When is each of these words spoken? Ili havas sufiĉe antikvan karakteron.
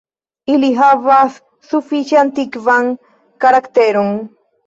Ili 0.53 0.69
havas 0.77 1.35
sufiĉe 1.73 2.17
antikvan 2.23 2.91
karakteron. 3.45 4.13